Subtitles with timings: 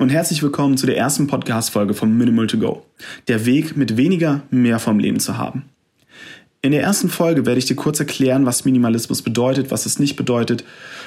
[0.00, 2.86] Und herzlich willkommen zu der ersten Podcast-Folge von Minimal to Go.
[3.28, 5.66] Der Weg, mit weniger mehr vom Leben zu haben.
[6.62, 10.16] In der ersten Folge werde ich dir kurz erklären, was Minimalismus bedeutet, was es nicht
[10.16, 10.64] bedeutet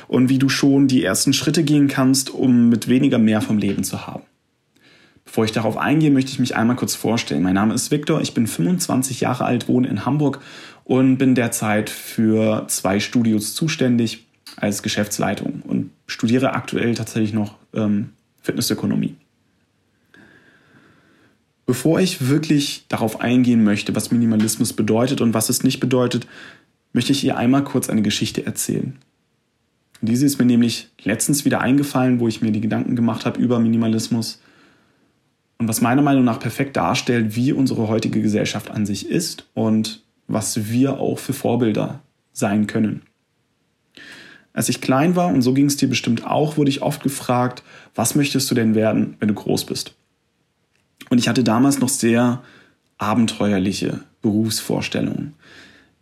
[0.07, 3.83] und wie du schon die ersten Schritte gehen kannst, um mit weniger mehr vom Leben
[3.83, 4.21] zu haben.
[5.25, 7.41] Bevor ich darauf eingehe, möchte ich mich einmal kurz vorstellen.
[7.41, 10.39] Mein Name ist Viktor, ich bin 25 Jahre alt, wohne in Hamburg
[10.83, 18.11] und bin derzeit für zwei Studios zuständig als Geschäftsleitung und studiere aktuell tatsächlich noch ähm,
[18.43, 19.15] Fitnessökonomie.
[21.65, 26.27] Bevor ich wirklich darauf eingehen möchte, was Minimalismus bedeutet und was es nicht bedeutet,
[26.91, 28.97] möchte ich ihr einmal kurz eine Geschichte erzählen.
[30.01, 33.59] Diese ist mir nämlich letztens wieder eingefallen, wo ich mir die Gedanken gemacht habe über
[33.59, 34.41] Minimalismus
[35.57, 40.03] und was meiner Meinung nach perfekt darstellt, wie unsere heutige Gesellschaft an sich ist und
[40.27, 42.01] was wir auch für Vorbilder
[42.33, 43.03] sein können.
[44.53, 47.63] Als ich klein war, und so ging es dir bestimmt auch, wurde ich oft gefragt,
[47.95, 49.95] was möchtest du denn werden, wenn du groß bist?
[51.09, 52.43] Und ich hatte damals noch sehr
[52.99, 55.33] abenteuerliche Berufsvorstellungen.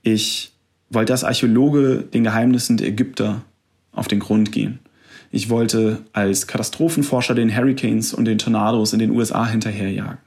[0.04, 0.52] Ich
[0.90, 3.42] wollte als Archäologe den Geheimnissen der Ägypter
[3.94, 4.80] auf den Grund gehen.
[5.32, 10.18] Ich wollte als Katastrophenforscher den Hurricanes und den Tornados in den USA hinterherjagen.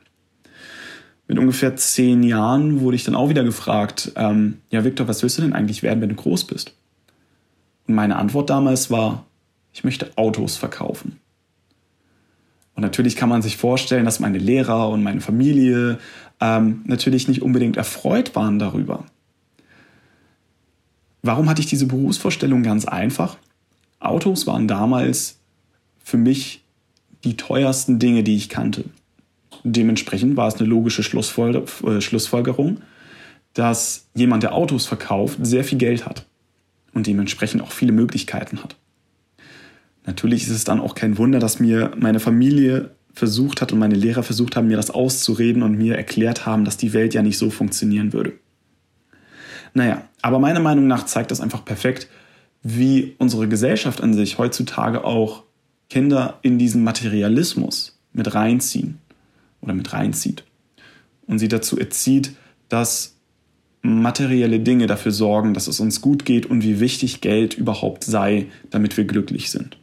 [1.28, 5.38] Mit ungefähr zehn Jahren wurde ich dann auch wieder gefragt, ähm, ja Victor, was willst
[5.38, 6.74] du denn eigentlich werden, wenn du groß bist?
[7.86, 9.24] Und meine Antwort damals war,
[9.72, 11.20] ich möchte Autos verkaufen.
[12.74, 15.98] Und natürlich kann man sich vorstellen, dass meine Lehrer und meine Familie
[16.40, 19.04] ähm, natürlich nicht unbedingt erfreut waren darüber.
[21.22, 22.62] Warum hatte ich diese Berufsvorstellung?
[22.62, 23.36] Ganz einfach.
[24.00, 25.38] Autos waren damals
[26.02, 26.64] für mich
[27.22, 28.84] die teuersten Dinge, die ich kannte.
[29.62, 32.78] Dementsprechend war es eine logische äh, Schlussfolgerung,
[33.54, 36.26] dass jemand, der Autos verkauft, sehr viel Geld hat
[36.94, 38.76] und dementsprechend auch viele Möglichkeiten hat.
[40.06, 43.94] Natürlich ist es dann auch kein Wunder, dass mir meine Familie versucht hat und meine
[43.94, 47.38] Lehrer versucht haben, mir das auszureden und mir erklärt haben, dass die Welt ja nicht
[47.38, 48.32] so funktionieren würde.
[49.72, 52.08] Naja, aber meiner Meinung nach zeigt das einfach perfekt,
[52.62, 55.44] wie unsere Gesellschaft an sich heutzutage auch
[55.90, 58.98] Kinder in diesen Materialismus mit reinziehen
[59.60, 60.44] oder mit reinzieht
[61.26, 62.32] und sie dazu erzieht,
[62.68, 63.13] dass
[63.84, 68.46] materielle Dinge dafür sorgen, dass es uns gut geht und wie wichtig Geld überhaupt sei,
[68.70, 69.76] damit wir glücklich sind.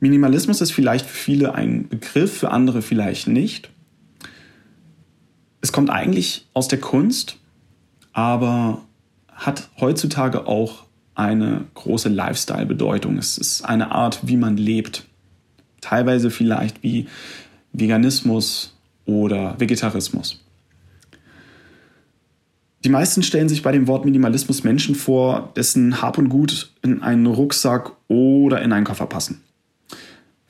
[0.00, 3.70] Minimalismus ist vielleicht für viele ein Begriff, für andere vielleicht nicht.
[5.62, 7.38] Es kommt eigentlich aus der Kunst,
[8.12, 8.82] aber
[9.28, 10.84] hat heutzutage auch
[11.14, 13.16] eine große Lifestyle-Bedeutung.
[13.16, 15.06] Es ist eine Art, wie man lebt.
[15.80, 17.06] Teilweise vielleicht wie
[17.72, 18.76] Veganismus
[19.06, 20.44] oder Vegetarismus.
[22.82, 27.02] Die meisten stellen sich bei dem Wort Minimalismus Menschen vor, dessen Hab und Gut in
[27.02, 29.42] einen Rucksack oder in einen Koffer passen.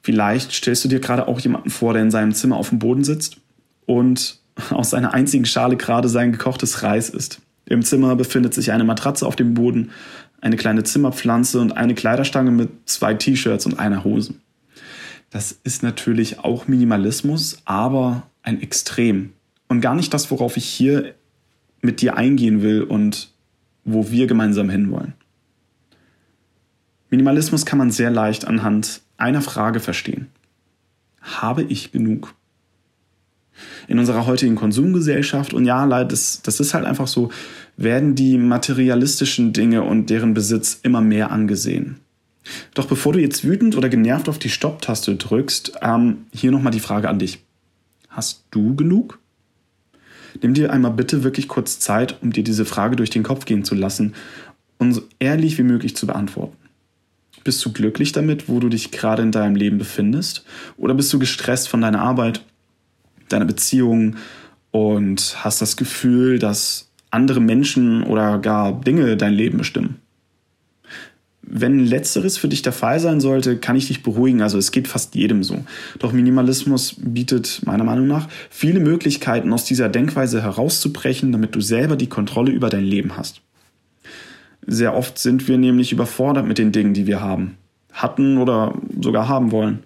[0.03, 3.05] Vielleicht stellst du dir gerade auch jemanden vor, der in seinem Zimmer auf dem Boden
[3.05, 3.39] sitzt
[3.85, 4.39] und
[4.71, 7.41] aus seiner einzigen Schale gerade sein gekochtes Reis isst.
[7.67, 9.91] Im Zimmer befindet sich eine Matratze auf dem Boden,
[10.41, 14.35] eine kleine Zimmerpflanze und eine Kleiderstange mit zwei T-Shirts und einer Hose.
[15.31, 19.33] Das ist natürlich auch Minimalismus, aber ein Extrem.
[19.69, 21.15] Und gar nicht das, worauf ich hier
[21.83, 23.33] mit dir eingehen will und
[23.85, 25.15] wo wir gemeinsam hinwollen.
[27.11, 30.29] Minimalismus kann man sehr leicht anhand einer Frage verstehen.
[31.21, 32.35] Habe ich genug?
[33.89, 37.31] In unserer heutigen Konsumgesellschaft, und ja, das, das ist halt einfach so,
[37.77, 41.99] werden die materialistischen Dinge und deren Besitz immer mehr angesehen.
[42.75, 46.81] Doch bevor du jetzt wütend oder genervt auf die Stopptaste drückst, ähm, hier nochmal die
[46.81, 47.43] Frage an dich.
[48.09, 49.19] Hast du genug?
[50.43, 53.65] Nimm dir einmal bitte wirklich kurz Zeit, um dir diese Frage durch den Kopf gehen
[53.65, 54.15] zu lassen
[54.79, 56.57] und so ehrlich wie möglich zu beantworten.
[57.45, 60.45] Bist du glücklich damit, wo du dich gerade in deinem Leben befindest?
[60.77, 62.45] Oder bist du gestresst von deiner Arbeit,
[63.29, 64.17] deiner Beziehung
[64.71, 69.97] und hast das Gefühl, dass andere Menschen oder gar Dinge dein Leben bestimmen?
[71.53, 74.41] Wenn letzteres für dich der Fall sein sollte, kann ich dich beruhigen.
[74.41, 75.65] Also es geht fast jedem so.
[75.99, 81.97] Doch Minimalismus bietet meiner Meinung nach viele Möglichkeiten, aus dieser Denkweise herauszubrechen, damit du selber
[81.97, 83.41] die Kontrolle über dein Leben hast.
[84.65, 87.57] Sehr oft sind wir nämlich überfordert mit den Dingen, die wir haben,
[87.93, 89.81] hatten oder sogar haben wollen.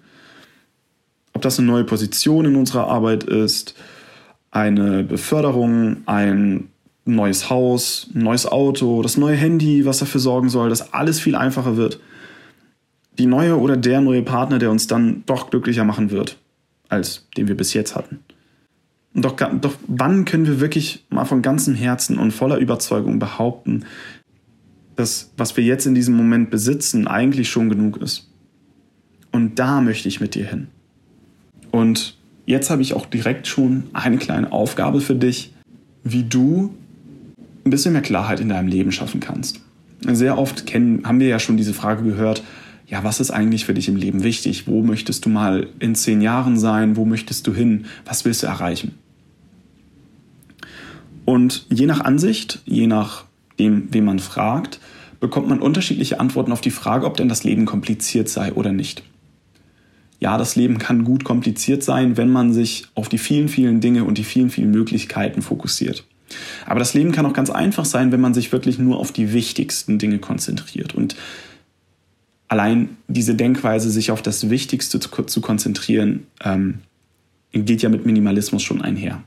[1.33, 3.73] Ob das eine neue Position in unserer Arbeit ist,
[4.51, 6.69] eine Beförderung, ein
[7.05, 11.19] ein neues Haus, ein neues Auto, das neue Handy, was dafür sorgen soll, dass alles
[11.19, 11.99] viel einfacher wird.
[13.17, 16.37] Die neue oder der neue Partner, der uns dann doch glücklicher machen wird,
[16.89, 18.19] als den wir bis jetzt hatten.
[19.13, 23.85] Und doch, doch wann können wir wirklich mal von ganzem Herzen und voller Überzeugung behaupten,
[24.95, 28.29] dass was wir jetzt in diesem Moment besitzen eigentlich schon genug ist?
[29.31, 30.67] Und da möchte ich mit dir hin.
[31.71, 35.53] Und jetzt habe ich auch direkt schon eine kleine Aufgabe für dich,
[36.03, 36.73] wie du
[37.65, 39.59] ein bisschen mehr Klarheit in deinem Leben schaffen kannst.
[40.01, 42.43] Sehr oft kennen, haben wir ja schon diese Frage gehört,
[42.87, 44.67] ja, was ist eigentlich für dich im Leben wichtig?
[44.67, 46.95] Wo möchtest du mal in zehn Jahren sein?
[46.95, 47.85] Wo möchtest du hin?
[48.05, 48.93] Was willst du erreichen?
[51.25, 53.25] Und je nach Ansicht, je nach
[53.57, 54.79] dem, wen man fragt,
[55.19, 59.01] bekommt man unterschiedliche Antworten auf die Frage, ob denn das Leben kompliziert sei oder nicht.
[60.19, 64.03] Ja, das Leben kann gut kompliziert sein, wenn man sich auf die vielen, vielen Dinge
[64.03, 66.05] und die vielen, vielen Möglichkeiten fokussiert.
[66.65, 69.33] Aber das Leben kann auch ganz einfach sein, wenn man sich wirklich nur auf die
[69.33, 70.95] wichtigsten Dinge konzentriert.
[70.95, 71.15] Und
[72.47, 76.79] allein diese Denkweise, sich auf das Wichtigste zu, zu konzentrieren, ähm,
[77.51, 79.23] geht ja mit Minimalismus schon einher.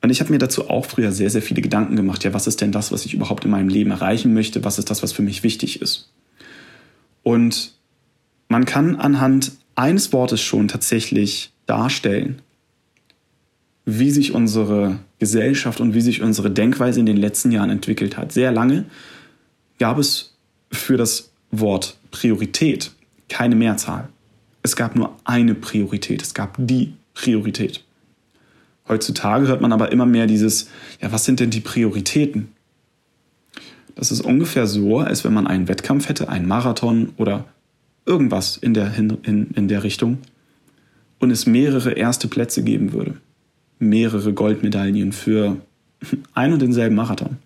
[0.00, 2.22] Und ich habe mir dazu auch früher sehr, sehr viele Gedanken gemacht.
[2.24, 4.64] Ja, was ist denn das, was ich überhaupt in meinem Leben erreichen möchte?
[4.64, 6.12] Was ist das, was für mich wichtig ist?
[7.22, 7.74] Und
[8.48, 12.40] man kann anhand eines Wortes schon tatsächlich darstellen,
[13.90, 18.32] wie sich unsere Gesellschaft und wie sich unsere Denkweise in den letzten Jahren entwickelt hat.
[18.32, 18.84] Sehr lange
[19.78, 20.34] gab es
[20.70, 22.92] für das Wort Priorität
[23.30, 24.10] keine Mehrzahl.
[24.62, 27.82] Es gab nur eine Priorität, es gab die Priorität.
[28.88, 30.68] Heutzutage hört man aber immer mehr dieses,
[31.00, 32.48] ja, was sind denn die Prioritäten?
[33.94, 37.46] Das ist ungefähr so, als wenn man einen Wettkampf hätte, einen Marathon oder
[38.04, 40.18] irgendwas in der, in, in der Richtung
[41.18, 43.16] und es mehrere erste Plätze geben würde.
[43.78, 45.56] Mehrere Goldmedaillen für
[46.34, 47.38] ein und denselben Marathon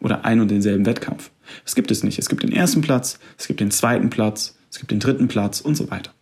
[0.00, 1.30] oder ein und denselben Wettkampf.
[1.64, 2.18] Das gibt es nicht.
[2.18, 5.60] Es gibt den ersten Platz, es gibt den zweiten Platz, es gibt den dritten Platz
[5.60, 6.12] und so weiter.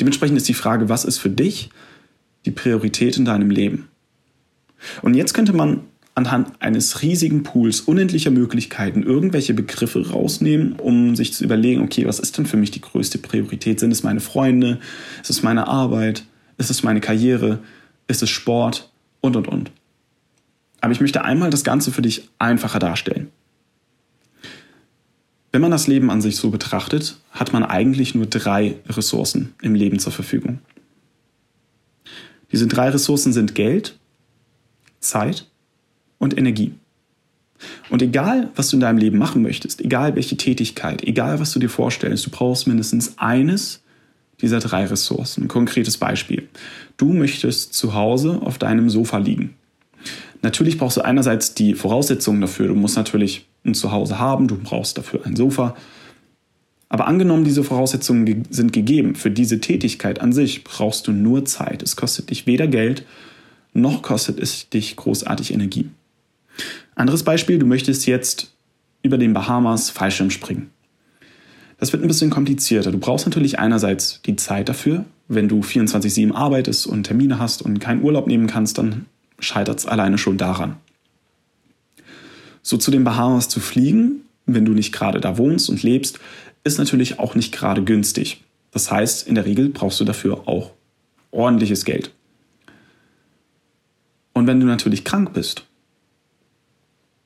[0.00, 1.70] Dementsprechend ist die Frage, was ist für dich
[2.46, 3.88] die Priorität in deinem Leben?
[5.02, 5.82] Und jetzt könnte man
[6.14, 12.18] anhand eines riesigen Pools unendlicher Möglichkeiten irgendwelche Begriffe rausnehmen, um sich zu überlegen, okay, was
[12.18, 13.78] ist denn für mich die größte Priorität?
[13.78, 14.80] Sind es meine Freunde?
[15.22, 16.24] Ist es meine Arbeit?
[16.58, 17.60] Ist es meine Karriere?
[18.08, 18.90] Ist es Sport?
[19.20, 19.72] Und, und, und.
[20.80, 23.30] Aber ich möchte einmal das Ganze für dich einfacher darstellen.
[25.50, 29.74] Wenn man das Leben an sich so betrachtet, hat man eigentlich nur drei Ressourcen im
[29.74, 30.58] Leben zur Verfügung.
[32.52, 33.98] Diese drei Ressourcen sind Geld,
[35.00, 35.46] Zeit
[36.18, 36.74] und Energie.
[37.90, 41.58] Und egal, was du in deinem Leben machen möchtest, egal welche Tätigkeit, egal was du
[41.58, 43.82] dir vorstellst, du brauchst mindestens eines
[44.40, 45.44] dieser drei Ressourcen.
[45.44, 46.48] Ein konkretes Beispiel.
[46.96, 49.54] Du möchtest zu Hause auf deinem Sofa liegen.
[50.42, 52.68] Natürlich brauchst du einerseits die Voraussetzungen dafür.
[52.68, 55.76] Du musst natürlich ein Zuhause haben, du brauchst dafür ein Sofa.
[56.88, 61.82] Aber angenommen, diese Voraussetzungen sind gegeben, für diese Tätigkeit an sich brauchst du nur Zeit.
[61.82, 63.04] Es kostet dich weder Geld,
[63.74, 65.90] noch kostet es dich großartig Energie.
[66.94, 68.52] Anderes Beispiel, du möchtest jetzt
[69.02, 70.70] über den Bahamas Fallschirm springen.
[71.78, 72.90] Das wird ein bisschen komplizierter.
[72.90, 75.04] Du brauchst natürlich einerseits die Zeit dafür.
[75.28, 79.06] Wenn du 24-7 arbeitest und Termine hast und keinen Urlaub nehmen kannst, dann
[79.38, 80.76] scheitert es alleine schon daran.
[82.62, 86.18] So zu den Bahamas zu fliegen, wenn du nicht gerade da wohnst und lebst,
[86.64, 88.42] ist natürlich auch nicht gerade günstig.
[88.72, 90.72] Das heißt, in der Regel brauchst du dafür auch
[91.30, 92.12] ordentliches Geld.
[94.32, 95.64] Und wenn du natürlich krank bist,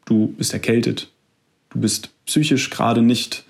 [0.04, 1.10] du bist erkältet,
[1.70, 3.44] du bist psychisch gerade nicht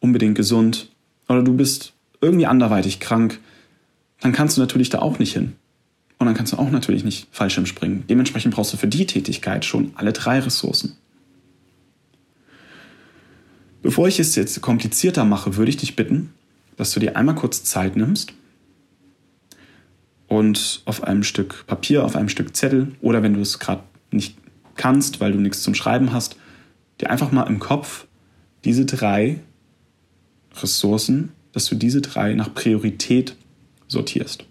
[0.00, 0.90] unbedingt gesund
[1.28, 3.40] oder du bist irgendwie anderweitig krank,
[4.20, 5.54] dann kannst du natürlich da auch nicht hin.
[6.18, 8.04] Und dann kannst du auch natürlich nicht Fallschirm springen.
[8.08, 10.96] Dementsprechend brauchst du für die Tätigkeit schon alle drei Ressourcen.
[13.82, 16.32] Bevor ich es jetzt komplizierter mache, würde ich dich bitten,
[16.76, 18.32] dass du dir einmal kurz Zeit nimmst
[20.26, 24.38] und auf einem Stück Papier, auf einem Stück Zettel oder wenn du es gerade nicht
[24.74, 26.36] kannst, weil du nichts zum Schreiben hast,
[27.00, 28.06] dir einfach mal im Kopf
[28.64, 29.40] diese drei
[30.62, 33.36] Ressourcen, dass du diese drei nach Priorität
[33.88, 34.44] sortierst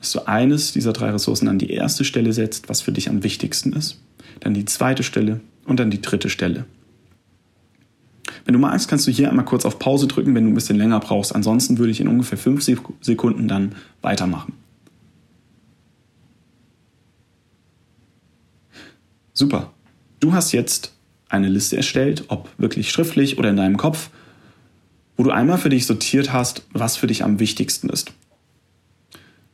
[0.00, 3.22] dass du eines dieser drei Ressourcen an die erste Stelle setzt, was für dich am
[3.22, 4.00] wichtigsten ist,
[4.40, 6.64] dann die zweite Stelle und dann die dritte Stelle.
[8.46, 10.78] Wenn du magst, kannst du hier einmal kurz auf Pause drücken, wenn du ein bisschen
[10.78, 11.34] länger brauchst.
[11.34, 12.64] Ansonsten würde ich in ungefähr fünf
[13.02, 14.54] Sekunden dann weitermachen.
[19.34, 19.72] Super.
[20.20, 20.94] Du hast jetzt
[21.28, 24.10] eine Liste erstellt, ob wirklich schriftlich oder in deinem Kopf,
[25.20, 28.10] wo du einmal für dich sortiert hast, was für dich am wichtigsten ist.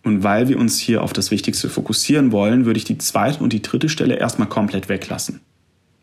[0.04, 3.52] Und weil wir uns hier auf das Wichtigste fokussieren wollen, würde ich die zweite und
[3.52, 5.40] die dritte Stelle erstmal komplett weglassen.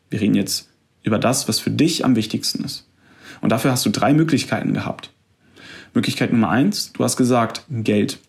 [0.10, 0.67] Wir reden jetzt
[1.01, 2.89] über das, was für dich am wichtigsten ist.
[3.39, 5.12] Und dafür hast du drei Möglichkeiten gehabt.
[5.93, 8.20] Möglichkeit Nummer eins, du hast gesagt, Geld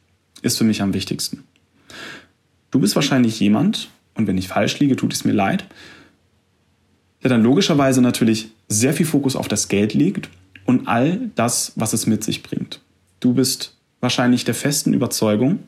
[0.43, 1.43] ist für mich am wichtigsten.
[2.71, 5.65] Du bist wahrscheinlich jemand, und wenn ich falsch liege, tut es mir leid,
[7.25, 10.31] der dann logischerweise natürlich sehr viel Fokus auf das Geld legt
[10.65, 12.81] und all das, was es mit sich bringt.
[13.21, 15.61] Du bist wahrscheinlich der festen Überzeugung,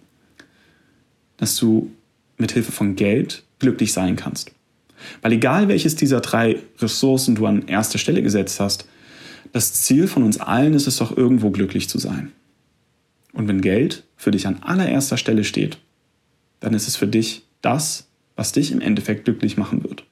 [1.36, 1.90] dass du
[2.38, 4.52] mit Hilfe von Geld glücklich sein kannst.
[5.22, 8.86] Weil egal welches dieser drei Ressourcen du an erste Stelle gesetzt hast,
[9.52, 12.32] das Ziel von uns allen ist es doch irgendwo glücklich zu sein.
[13.32, 15.78] Und wenn Geld für dich an allererster Stelle steht,
[16.60, 20.04] dann ist es für dich das, was dich im Endeffekt glücklich machen wird.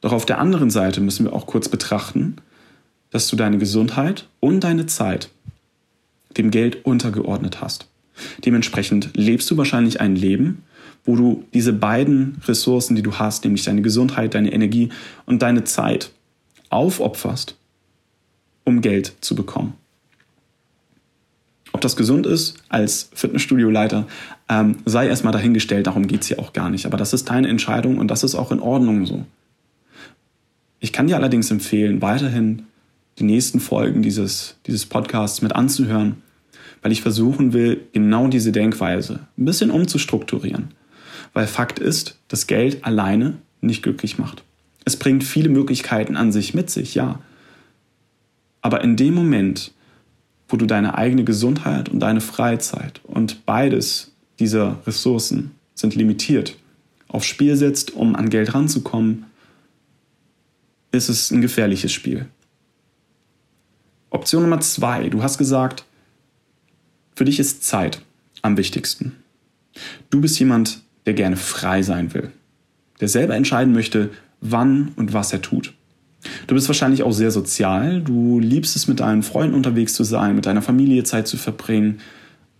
[0.00, 2.36] Doch auf der anderen Seite müssen wir auch kurz betrachten,
[3.14, 5.30] dass du deine Gesundheit und deine Zeit
[6.36, 7.86] dem Geld untergeordnet hast.
[8.44, 10.64] Dementsprechend lebst du wahrscheinlich ein Leben,
[11.04, 14.88] wo du diese beiden Ressourcen, die du hast, nämlich deine Gesundheit, deine Energie
[15.26, 16.10] und deine Zeit,
[16.70, 17.54] aufopferst,
[18.64, 19.74] um Geld zu bekommen.
[21.72, 24.08] Ob das gesund ist als Fitnessstudio-Leiter,
[24.48, 26.84] ähm, sei erstmal dahingestellt, darum geht es hier auch gar nicht.
[26.84, 29.24] Aber das ist deine Entscheidung und das ist auch in Ordnung so.
[30.80, 32.64] Ich kann dir allerdings empfehlen, weiterhin
[33.18, 36.22] die nächsten Folgen dieses, dieses Podcasts mit anzuhören,
[36.82, 40.74] weil ich versuchen will, genau diese Denkweise ein bisschen umzustrukturieren.
[41.32, 44.44] Weil Fakt ist, dass Geld alleine nicht glücklich macht.
[44.84, 47.20] Es bringt viele Möglichkeiten an sich mit sich, ja.
[48.60, 49.72] Aber in dem Moment,
[50.48, 56.56] wo du deine eigene Gesundheit und deine Freizeit und beides dieser Ressourcen sind limitiert,
[57.08, 59.26] aufs Spiel setzt, um an Geld ranzukommen,
[60.92, 62.26] ist es ein gefährliches Spiel.
[64.14, 65.84] Option Nummer zwei, du hast gesagt,
[67.16, 68.00] für dich ist Zeit
[68.42, 69.16] am wichtigsten.
[70.08, 72.30] Du bist jemand, der gerne frei sein will,
[73.00, 75.74] der selber entscheiden möchte, wann und was er tut.
[76.46, 78.02] Du bist wahrscheinlich auch sehr sozial.
[78.02, 81.98] Du liebst es, mit deinen Freunden unterwegs zu sein, mit deiner Familie Zeit zu verbringen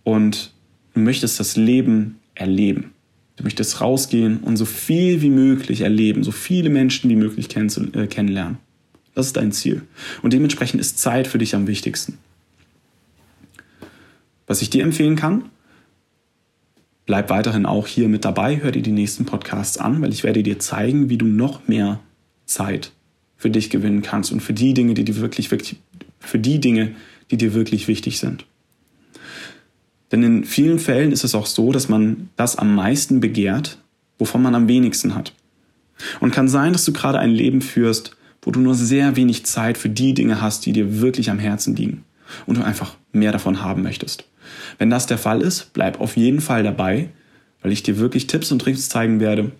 [0.03, 0.51] und
[0.93, 2.91] du möchtest das Leben erleben.
[3.37, 8.07] Du möchtest rausgehen und so viel wie möglich erleben, so viele Menschen wie möglich äh,
[8.07, 8.57] kennenlernen.
[9.15, 9.81] Das ist dein Ziel.
[10.21, 12.17] Und dementsprechend ist Zeit für dich am wichtigsten.
[14.45, 15.49] Was ich dir empfehlen kann,
[17.05, 20.43] bleib weiterhin auch hier mit dabei, hör dir die nächsten Podcasts an, weil ich werde
[20.43, 21.99] dir zeigen, wie du noch mehr
[22.45, 22.91] Zeit
[23.37, 25.77] für dich gewinnen kannst und für die Dinge, die dir wirklich, wirklich,
[26.19, 26.95] für die Dinge,
[27.31, 28.45] die dir wirklich wichtig sind.
[30.11, 33.79] Denn in vielen Fällen ist es auch so, dass man das am meisten begehrt,
[34.19, 35.33] wovon man am wenigsten hat.
[36.19, 38.15] Und kann sein, dass du gerade ein Leben führst,
[38.45, 41.75] wo du nur sehr wenig Zeit für die Dinge hast, die dir wirklich am Herzen
[41.75, 42.05] liegen
[42.45, 44.23] und du einfach mehr davon haben möchtest.
[44.77, 47.09] Wenn das der Fall ist, bleib auf jeden Fall dabei,
[47.61, 49.51] weil ich dir wirklich Tipps und Tricks zeigen werde,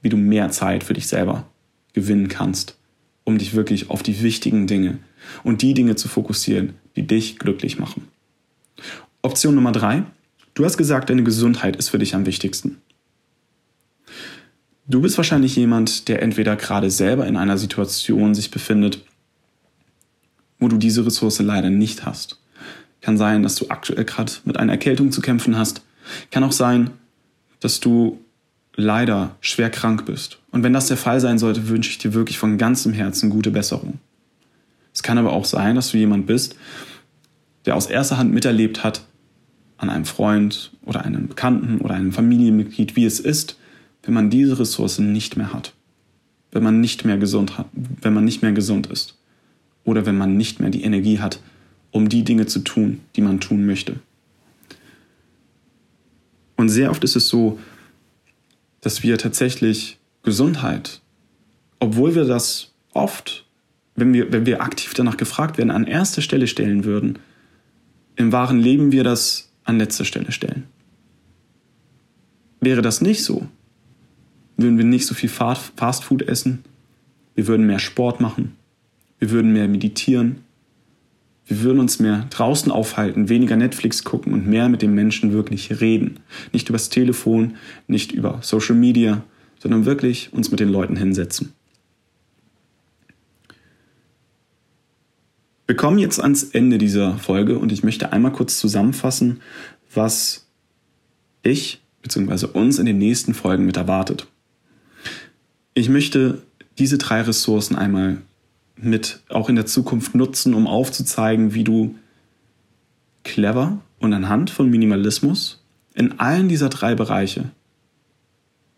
[0.00, 1.44] wie du mehr Zeit für dich selber
[1.92, 2.78] gewinnen kannst
[3.28, 5.00] um dich wirklich auf die wichtigen Dinge
[5.44, 8.08] und die Dinge zu fokussieren, die dich glücklich machen.
[9.20, 10.04] Option Nummer drei.
[10.54, 12.80] Du hast gesagt, deine Gesundheit ist für dich am wichtigsten.
[14.90, 19.04] Du bist wahrscheinlich jemand, der entweder gerade selber in einer Situation sich befindet,
[20.58, 22.40] wo du diese Ressource leider nicht hast.
[23.02, 25.82] Kann sein, dass du aktuell gerade mit einer Erkältung zu kämpfen hast.
[26.30, 26.90] Kann auch sein,
[27.60, 28.18] dass du
[28.76, 30.38] leider schwer krank bist.
[30.52, 33.50] Und wenn das der Fall sein sollte, wünsche ich dir wirklich von ganzem Herzen gute
[33.50, 33.98] Besserung.
[34.94, 36.56] Es kann aber auch sein, dass du jemand bist,
[37.66, 39.02] der aus erster Hand miterlebt hat,
[39.76, 43.58] an einem Freund oder einem Bekannten oder einem Familienmitglied, wie es ist,
[44.02, 45.74] wenn man diese Ressourcen nicht mehr hat.
[46.50, 49.18] Wenn man nicht mehr gesund hat, wenn man nicht mehr gesund ist.
[49.84, 51.40] Oder wenn man nicht mehr die Energie hat,
[51.90, 54.00] um die Dinge zu tun, die man tun möchte.
[56.56, 57.58] Und sehr oft ist es so,
[58.80, 61.00] dass wir tatsächlich Gesundheit,
[61.78, 63.46] obwohl wir das oft,
[63.94, 67.18] wenn wir, wenn wir aktiv danach gefragt werden, an erste Stelle stellen würden,
[68.16, 70.64] im wahren Leben wir das an letzter Stelle stellen.
[72.60, 73.46] Wäre das nicht so,
[74.58, 76.64] würden wir nicht so viel Fast Food essen,
[77.34, 78.56] wir würden mehr Sport machen,
[79.18, 80.40] wir würden mehr meditieren,
[81.46, 85.80] wir würden uns mehr draußen aufhalten, weniger Netflix gucken und mehr mit den Menschen wirklich
[85.80, 86.20] reden.
[86.52, 89.22] Nicht übers Telefon, nicht über Social Media,
[89.58, 91.54] sondern wirklich uns mit den Leuten hinsetzen.
[95.66, 99.40] Wir kommen jetzt ans Ende dieser Folge und ich möchte einmal kurz zusammenfassen,
[99.94, 100.46] was
[101.42, 102.46] ich bzw.
[102.46, 104.26] uns in den nächsten Folgen mit erwartet.
[105.78, 106.42] Ich möchte
[106.76, 108.16] diese drei Ressourcen einmal
[108.74, 111.94] mit auch in der Zukunft nutzen, um aufzuzeigen, wie du
[113.22, 115.62] clever und anhand von Minimalismus
[115.94, 117.52] in allen dieser drei Bereiche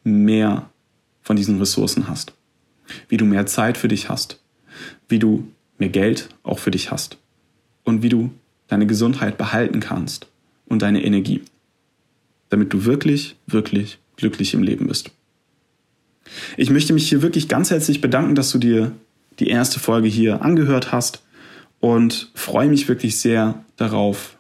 [0.05, 0.69] mehr
[1.23, 2.35] von diesen Ressourcen hast.
[3.09, 4.39] Wie du mehr Zeit für dich hast.
[5.09, 7.17] Wie du mehr Geld auch für dich hast.
[7.83, 8.31] Und wie du
[8.69, 10.27] deine Gesundheit behalten kannst
[10.67, 11.41] und deine Energie.
[12.51, 15.13] Damit du wirklich, wirklich glücklich im Leben bist.
[16.57, 18.93] Ich möchte mich hier wirklich ganz herzlich bedanken, dass du dir
[19.39, 21.23] die erste Folge hier angehört hast.
[21.81, 24.37] und freue mich wirklich sehr darauf,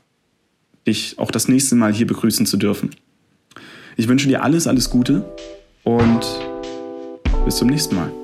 [0.86, 2.90] dich auch das nächste Mal hier begrüßen zu dürfen.
[3.96, 5.24] Ich wünsche dir alles, alles Gute
[5.82, 6.20] und
[7.44, 8.19] bis zum nächsten Mal.